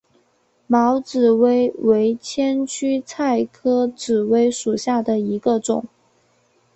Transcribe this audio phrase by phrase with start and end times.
[0.65, 5.85] 毛紫薇为千屈菜科紫薇属下的一个种。